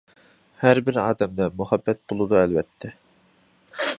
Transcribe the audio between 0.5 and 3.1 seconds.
ھەر بىر ئادەمدە مۇھەببەت بولىدۇ ئەلۋەتتە.